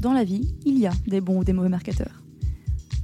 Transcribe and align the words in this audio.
Dans 0.00 0.14
la 0.14 0.24
vie, 0.24 0.48
il 0.64 0.78
y 0.78 0.86
a 0.86 0.92
des 1.06 1.20
bons 1.20 1.40
ou 1.40 1.44
des 1.44 1.52
mauvais 1.52 1.68
marketeurs. 1.68 2.22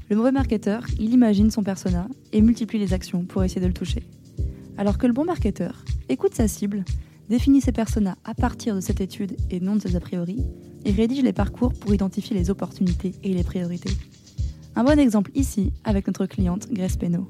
Le 0.08 0.16
mauvais 0.16 0.32
marketeur, 0.32 0.82
il 0.98 1.12
imagine 1.12 1.50
son 1.50 1.62
persona 1.62 2.08
et 2.32 2.40
multiplie 2.40 2.78
les 2.78 2.94
actions 2.94 3.24
pour 3.24 3.44
essayer 3.44 3.60
de 3.60 3.66
le 3.66 3.74
toucher. 3.74 4.02
Alors 4.78 4.96
que 4.96 5.06
le 5.06 5.12
bon 5.12 5.24
marketeur 5.24 5.84
écoute 6.08 6.34
sa 6.34 6.48
cible, 6.48 6.84
définit 7.28 7.60
ses 7.60 7.72
personas 7.72 8.16
à 8.24 8.34
partir 8.34 8.74
de 8.74 8.80
cette 8.80 9.02
étude 9.02 9.36
et 9.50 9.60
non 9.60 9.76
de 9.76 9.80
ses 9.80 9.94
a 9.94 10.00
priori, 10.00 10.42
et 10.86 10.90
rédige 10.90 11.22
les 11.22 11.34
parcours 11.34 11.74
pour 11.74 11.92
identifier 11.92 12.34
les 12.34 12.48
opportunités 12.48 13.12
et 13.22 13.34
les 13.34 13.44
priorités. 13.44 13.92
Un 14.74 14.84
bon 14.84 14.98
exemple 14.98 15.32
ici 15.34 15.72
avec 15.84 16.06
notre 16.06 16.24
cliente 16.24 16.68
Grace 16.72 16.96
Peno. 16.96 17.28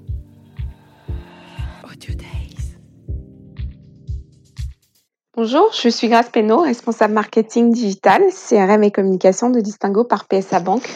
Bonjour, 5.38 5.70
je 5.70 5.90
suis 5.90 6.08
Grace 6.08 6.30
Peno, 6.30 6.62
responsable 6.62 7.12
marketing 7.12 7.70
digital, 7.70 8.22
CRM 8.30 8.82
et 8.84 8.90
communication 8.90 9.50
de 9.50 9.60
Distingo 9.60 10.02
par 10.02 10.24
PSA 10.28 10.60
Bank, 10.60 10.88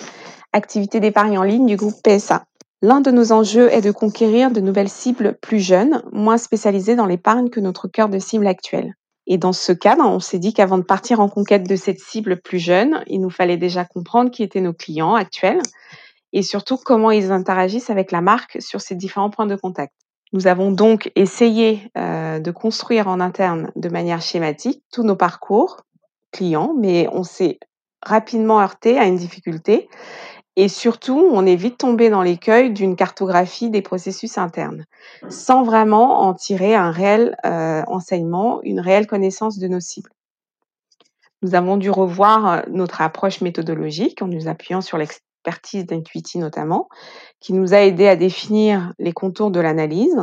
activité 0.55 0.99
d'épargne 0.99 1.37
en 1.37 1.43
ligne 1.43 1.67
du 1.67 1.77
groupe 1.77 2.01
PSA. 2.03 2.47
L'un 2.81 3.03
de 3.03 3.11
nos 3.11 3.33
enjeux 3.33 3.71
est 3.71 3.83
de 3.83 3.91
conquérir 3.91 4.51
de 4.51 4.63
nouvelles 4.63 4.89
cibles 4.89 5.37
plus 5.43 5.61
jeunes, 5.61 6.03
moins 6.11 6.39
spécialisées 6.39 6.97
dans 6.97 7.05
l'épargne 7.05 7.51
que 7.51 7.61
notre 7.61 7.87
cœur 7.87 8.09
de 8.09 8.19
cible 8.19 8.47
actuel. 8.47 8.95
Et 9.27 9.37
dans 9.37 9.53
ce 9.53 9.73
cadre, 9.73 10.07
on 10.07 10.21
s'est 10.21 10.39
dit 10.39 10.55
qu'avant 10.55 10.79
de 10.79 10.85
partir 10.85 11.21
en 11.21 11.29
conquête 11.29 11.69
de 11.69 11.77
cette 11.77 12.01
cible 12.01 12.41
plus 12.41 12.61
jeune, 12.61 13.05
il 13.09 13.21
nous 13.21 13.29
fallait 13.29 13.59
déjà 13.59 13.85
comprendre 13.85 14.31
qui 14.31 14.43
étaient 14.43 14.63
nos 14.63 14.73
clients 14.73 15.17
actuels 15.17 15.61
et 16.33 16.41
surtout 16.41 16.79
comment 16.79 17.11
ils 17.11 17.31
interagissent 17.31 17.91
avec 17.91 18.11
la 18.11 18.23
marque 18.23 18.57
sur 18.63 18.81
ces 18.81 18.95
différents 18.95 19.29
points 19.29 19.45
de 19.45 19.57
contact. 19.57 19.93
Nous 20.33 20.47
avons 20.47 20.71
donc 20.71 21.11
essayé 21.17 21.91
euh, 21.99 22.39
de 22.39 22.51
construire 22.51 23.09
en 23.09 23.21
interne 23.21 23.73
de 23.77 23.89
manière 23.89 24.23
schématique 24.23 24.85
tous 24.93 25.03
nos 25.03 25.17
parcours 25.17 25.79
clients, 26.33 26.75
mais 26.79 27.09
on 27.13 27.25
s'est 27.25 27.59
rapidement 28.03 28.61
heurté 28.61 28.99
à 28.99 29.07
une 29.07 29.17
difficulté 29.17 29.89
et 30.57 30.69
surtout, 30.69 31.19
on 31.33 31.47
est 31.47 31.57
vite 31.57 31.79
tombé 31.79 32.11
dans 32.11 32.23
l'écueil 32.23 32.73
d'une 32.73 32.97
cartographie 32.97 33.71
des 33.71 33.83
processus 33.83 34.37
internes, 34.37 34.85
sans 35.29 35.63
vraiment 35.63 36.21
en 36.21 36.35
tirer 36.35 36.75
un 36.75 36.91
réel 36.91 37.37
euh, 37.47 37.83
enseignement, 37.87 38.61
une 38.63 38.81
réelle 38.81 39.07
connaissance 39.07 39.59
de 39.59 39.69
nos 39.69 39.81
cibles. 39.81 40.11
Nous 41.43 41.55
avons 41.55 41.77
dû 41.77 41.91
revoir 41.91 42.47
euh, 42.47 42.61
notre 42.69 43.01
approche 43.01 43.41
méthodologique 43.41 44.21
en 44.23 44.27
nous 44.27 44.49
appuyant 44.49 44.81
sur 44.81 44.99
l'expertise 45.41 45.87
d'Intuiti 45.87 46.39
notamment, 46.39 46.89
qui 47.41 47.53
nous 47.53 47.73
a 47.73 47.79
aidé 47.79 48.07
à 48.09 48.17
définir 48.17 48.93
les 48.99 49.13
contours 49.13 49.51
de 49.51 49.61
l'analyse 49.61 50.19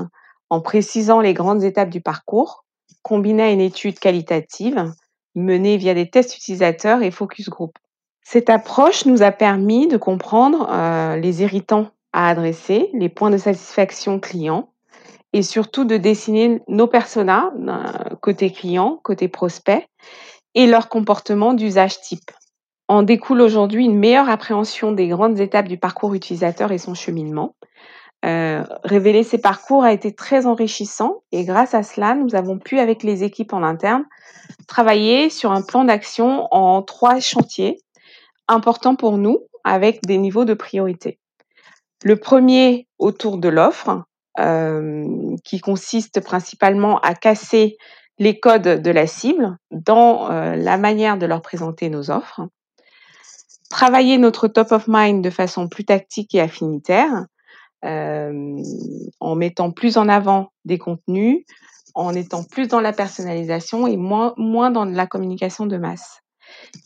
en 0.49 0.61
précisant 0.61 1.19
les 1.19 1.33
grandes 1.33 1.63
étapes 1.63 1.89
du 1.89 2.01
parcours, 2.01 2.65
combinées 3.01 3.43
à 3.43 3.51
une 3.51 3.61
étude 3.61 3.99
qualitative 3.99 4.91
menée 5.35 5.77
via 5.77 5.93
des 5.93 6.09
tests 6.09 6.37
utilisateurs 6.37 7.01
et 7.01 7.11
focus 7.11 7.49
group. 7.49 7.77
Cette 8.23 8.49
approche 8.49 9.05
nous 9.05 9.23
a 9.23 9.31
permis 9.31 9.87
de 9.87 9.97
comprendre 9.97 10.67
euh, 10.69 11.15
les 11.15 11.41
irritants 11.41 11.89
à 12.13 12.29
adresser, 12.29 12.89
les 12.93 13.09
points 13.09 13.29
de 13.29 13.37
satisfaction 13.37 14.19
client 14.19 14.69
et 15.33 15.41
surtout 15.41 15.85
de 15.85 15.97
dessiner 15.97 16.61
nos 16.67 16.87
personas 16.87 17.51
euh, 17.55 18.15
côté 18.21 18.51
client, 18.51 18.99
côté 19.03 19.27
prospect 19.27 19.87
et 20.55 20.67
leur 20.67 20.89
comportement 20.89 21.53
d'usage 21.53 22.01
type. 22.01 22.31
En 22.87 23.03
découle 23.03 23.41
aujourd'hui 23.41 23.85
une 23.85 23.97
meilleure 23.97 24.29
appréhension 24.29 24.91
des 24.91 25.07
grandes 25.07 25.39
étapes 25.39 25.67
du 25.67 25.77
parcours 25.77 26.13
utilisateur 26.13 26.71
et 26.71 26.77
son 26.77 26.93
cheminement. 26.93 27.55
Euh, 28.25 28.63
révéler 28.83 29.23
ces 29.23 29.37
parcours 29.37 29.83
a 29.83 29.91
été 29.93 30.13
très 30.13 30.45
enrichissant 30.45 31.21
et 31.31 31.45
grâce 31.45 31.73
à 31.73 31.83
cela, 31.83 32.15
nous 32.15 32.35
avons 32.35 32.57
pu, 32.57 32.79
avec 32.79 33.03
les 33.03 33.23
équipes 33.23 33.53
en 33.53 33.61
interne, 33.61 34.05
travailler 34.67 35.29
sur 35.29 35.51
un 35.51 35.61
plan 35.61 35.83
d'action 35.83 36.47
en 36.51 36.81
trois 36.81 37.19
chantiers 37.19 37.79
important 38.47 38.95
pour 38.95 39.17
nous 39.17 39.39
avec 39.63 40.01
des 40.05 40.17
niveaux 40.17 40.45
de 40.45 40.53
priorité. 40.53 41.19
Le 42.03 42.15
premier 42.15 42.87
autour 42.99 43.37
de 43.37 43.49
l'offre, 43.49 44.03
euh, 44.39 45.35
qui 45.43 45.59
consiste 45.59 46.21
principalement 46.21 46.99
à 46.99 47.15
casser 47.15 47.77
les 48.19 48.39
codes 48.39 48.81
de 48.81 48.91
la 48.91 49.07
cible 49.07 49.57
dans 49.71 50.31
euh, 50.31 50.55
la 50.55 50.77
manière 50.77 51.17
de 51.17 51.25
leur 51.25 51.41
présenter 51.41 51.89
nos 51.89 52.11
offres. 52.11 52.41
Travailler 53.69 54.17
notre 54.17 54.47
top 54.47 54.71
of 54.71 54.85
mind 54.87 55.23
de 55.23 55.29
façon 55.29 55.67
plus 55.67 55.85
tactique 55.85 56.33
et 56.35 56.41
affinitaire, 56.41 57.25
euh, 57.85 58.61
en 59.19 59.35
mettant 59.35 59.71
plus 59.71 59.97
en 59.97 60.09
avant 60.09 60.51
des 60.65 60.77
contenus, 60.77 61.43
en 61.93 62.13
étant 62.13 62.43
plus 62.43 62.67
dans 62.67 62.79
la 62.79 62.93
personnalisation 62.93 63.87
et 63.87 63.97
moins, 63.97 64.33
moins 64.37 64.71
dans 64.71 64.85
la 64.85 65.07
communication 65.07 65.65
de 65.65 65.77
masse. 65.77 66.21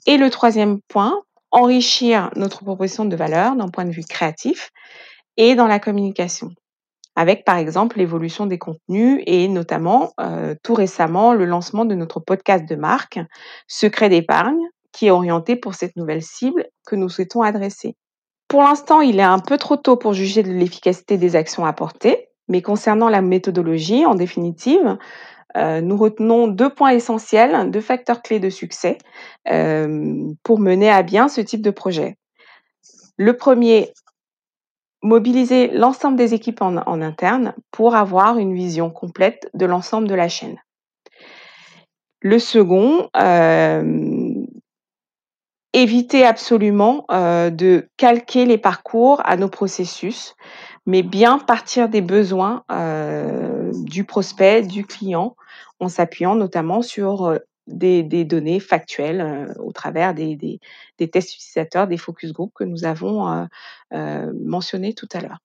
Et 0.08 0.18
le 0.18 0.30
troisième 0.30 0.80
point, 0.88 1.22
enrichir 1.52 2.31
notre 2.36 2.64
proposition 2.64 3.06
de 3.06 3.16
valeur 3.16 3.56
d'un 3.56 3.69
point 3.69 3.86
de 3.86 3.92
vue 3.92 4.06
créatif 4.06 4.72
et 5.38 5.56
dans 5.56 5.68
la 5.68 5.80
communication 5.80 6.50
avec 7.16 7.44
par 7.46 7.58
exemple 7.58 7.98
l'évolution 7.98 8.46
des 8.46 8.58
contenus 8.58 9.22
et 9.25 9.48
notamment 9.48 10.13
euh, 10.19 10.56
tout 10.63 10.74
récemment 10.74 11.34
le 11.34 11.46
lancement 11.46 11.86
de 11.86 11.96
notre 11.96 12.19
podcast 12.19 12.68
de 12.68 12.75
marque 12.75 13.19
Secret 13.68 14.09
d'épargne 14.09 14.62
qui 14.92 15.08
est 15.08 15.12
orienté 15.12 15.56
pour 15.56 15.74
cette 15.74 15.96
nouvelle 15.96 16.22
cible 16.22 16.66
nous 16.96 17.09
souhaitons 17.09 17.41
adresser. 17.41 17.96
Pour 18.47 18.63
l'instant, 18.63 19.02
il 19.02 19.19
est 19.19 19.24
un 19.24 19.40
peu 19.40 19.57
trop 19.57 19.78
tôt 19.78 19.96
pour 19.96 20.13
juger 20.13 20.44
de 20.44 20.52
l'efficacité 20.52 21.18
des 21.18 21.35
actions 21.35 21.66
apportées, 21.66 22.28
mais 22.47 22.62
concernant 22.62 23.07
la 23.07 23.22
méthodologie, 23.22 24.06
en 24.06 24.16
définitive, 24.16 24.97
euh, 25.57 25.81
nous 25.81 25.97
retenons 25.97 26.47
deux 26.47 26.69
points 26.69 26.91
essentiels, 26.91 27.72
deux 27.72 27.81
facteurs 27.81 28.22
clés 28.22 28.40
de 28.40 28.50
succès 28.50 28.97
euh, 29.50 30.34
pour 30.44 30.59
mener 30.59 30.90
à 30.90 31.03
bien 31.03 31.28
ce 31.28 31.41
type 31.41 31.62
de 31.62 31.72
projet. 31.72 32.18
Le 33.18 33.35
premier, 33.35 33.94
mobiliser 35.01 35.68
l'ensemble 35.69 36.18
des 36.18 36.34
équipes 36.34 36.62
en, 36.62 37.01
interne 37.01 37.53
pour 37.72 37.96
avoir 37.96 38.38
une 38.38 38.53
vision 38.53 38.90
complète 38.90 39.50
de 39.53 39.66
l'ensemble 39.66 40.07
de 40.07 40.16
la 40.16 40.30
chaîne. 40.30 40.57
Le 42.22 42.38
second, 42.38 43.09
euh, 43.18 44.34
éviter 45.73 46.25
absolument 46.25 47.05
de 47.09 47.87
calquer 47.97 48.45
les 48.45 48.57
parcours 48.57 49.21
à 49.23 49.37
nos 49.37 49.49
processus, 49.49 50.35
mais 50.85 51.03
bien 51.03 51.39
partir 51.39 51.87
des 51.87 52.01
besoins 52.01 52.63
du 53.73 54.03
prospect, 54.03 54.63
du 54.63 54.85
client, 54.85 55.35
en 55.81 55.89
s'appuyant 55.89 56.35
notamment 56.35 56.81
sur 56.81 57.25
euh, 57.25 57.39
des, 57.67 58.03
données 58.23 58.59
factuelles 58.59 59.21
euh, 59.21 59.53
au 59.59 59.71
travers 59.71 60.13
des, 60.13 60.59
tests 61.11 61.35
utilisateurs, 61.35 61.88
des 61.88 61.97
focus 61.97 62.31
group 62.31 62.51
que 62.55 62.63
nous 62.63 62.85
avons 62.85 63.47
euh, 63.93 64.31
mentionnés 64.45 64.93
tout 64.93 65.09
à 65.13 65.19
l'heure. 65.19 65.39